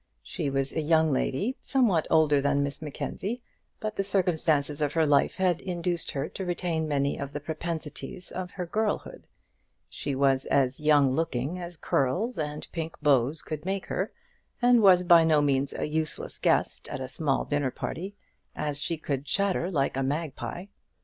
She 0.23 0.49
was 0.49 0.75
a 0.75 0.81
young 0.81 1.11
lady 1.13 1.55
somewhat 1.61 2.07
older 2.09 2.41
than 2.41 2.63
Miss 2.63 2.81
Mackenzie; 2.81 3.39
but 3.79 3.95
the 3.95 4.03
circumstances 4.03 4.81
of 4.81 4.93
her 4.93 5.05
life 5.05 5.35
had 5.35 5.61
induced 5.61 6.09
her 6.09 6.27
to 6.29 6.43
retain 6.43 6.87
many 6.87 7.19
of 7.19 7.31
the 7.33 7.39
propensities 7.39 8.31
of 8.31 8.49
her 8.49 8.65
girlhood. 8.65 9.27
She 9.87 10.15
was 10.15 10.45
as 10.45 10.79
young 10.79 11.11
looking 11.13 11.59
as 11.59 11.77
curls 11.77 12.39
and 12.39 12.67
pink 12.71 12.95
bows 13.03 13.43
could 13.43 13.63
make 13.63 13.85
her, 13.85 14.11
and 14.59 14.81
was 14.81 15.03
by 15.03 15.23
no 15.23 15.39
means 15.39 15.71
a 15.71 15.85
useless 15.85 16.39
guest 16.39 16.87
at 16.87 16.99
a 16.99 17.07
small 17.07 17.45
dinner 17.45 17.69
party, 17.69 18.15
as 18.55 18.81
she 18.81 18.97
could 18.97 19.23
chatter 19.25 19.69
like 19.69 19.95
a 19.95 20.01
magpie. 20.01 20.65